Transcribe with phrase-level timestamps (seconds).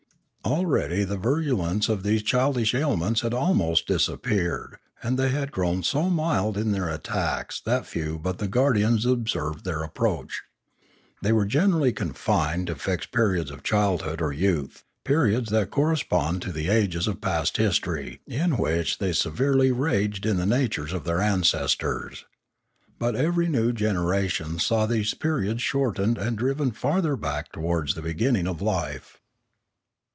[0.43, 5.81] Already the virulence of these childish ailments had almost disap peared and they had grown
[5.81, 10.41] so mild in their attacks that few but the guardians observed their approach.
[11.21, 16.51] They were generally confined to fixed periods of childhood or youth, periods that corresponded to
[16.51, 21.21] the ages of past history in which they severally raged in the natures of their
[21.21, 22.25] ancestors.
[22.99, 28.47] But every new generation saw these periods shortened and driven farther back towards the beginning
[28.47, 29.19] of life.